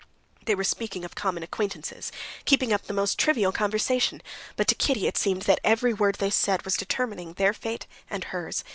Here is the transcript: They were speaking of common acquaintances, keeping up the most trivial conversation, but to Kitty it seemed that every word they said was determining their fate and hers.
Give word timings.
They 0.45 0.55
were 0.55 0.63
speaking 0.63 1.05
of 1.05 1.13
common 1.13 1.43
acquaintances, 1.43 2.11
keeping 2.45 2.73
up 2.73 2.81
the 2.87 2.91
most 2.91 3.19
trivial 3.19 3.51
conversation, 3.51 4.23
but 4.55 4.67
to 4.69 4.73
Kitty 4.73 5.05
it 5.05 5.15
seemed 5.15 5.43
that 5.43 5.59
every 5.63 5.93
word 5.93 6.15
they 6.15 6.31
said 6.31 6.65
was 6.65 6.73
determining 6.75 7.33
their 7.33 7.53
fate 7.53 7.85
and 8.09 8.23
hers. 8.23 8.63